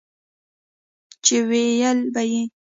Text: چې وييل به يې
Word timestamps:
چې 1.25 1.35
وييل 1.49 1.99
به 2.13 2.21
يې 2.31 2.41